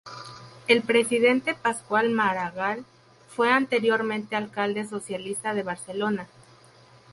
El 0.67 0.81
presidente, 0.81 1.53
Pasqual 1.53 2.09
Maragall, 2.09 2.85
fue 3.29 3.51
anteriormente 3.51 4.35
alcalde 4.35 4.87
socialista 4.89 5.53
de 5.53 5.61
Barcelona. 5.61 6.27